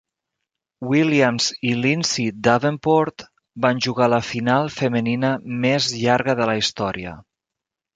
[0.91, 3.27] Williams i Lindsay Davenport
[3.69, 5.35] van jugar la final femenina
[5.69, 7.19] més llarga de la història.